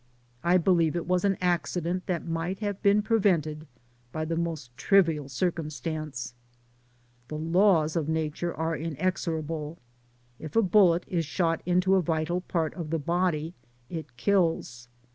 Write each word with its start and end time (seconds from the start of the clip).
I 0.43 0.57
believe 0.57 0.95
it 0.95 1.05
was 1.05 1.23
an 1.25 1.37
accident 1.41 2.07
that 2.07 2.25
might 2.25 2.57
have 2.57 2.81
been 2.81 3.03
prevented 3.03 3.67
by 4.11 4.25
the 4.25 4.35
most 4.35 4.75
trivial 4.75 5.29
circumstance. 5.29 6.33
The 7.27 7.37
laws 7.37 7.95
of 7.95 8.09
nature 8.09 8.51
are 8.51 8.75
inexorable. 8.75 9.77
If 10.39 10.55
a 10.55 10.63
bullet 10.63 11.03
is 11.07 11.25
shot 11.27 11.61
into 11.67 11.93
a 11.93 12.01
vital 12.01 12.41
part 12.41 12.73
of 12.73 12.89
the 12.89 12.97
body 12.97 13.53
it 13.91 14.17
kills. 14.17 14.87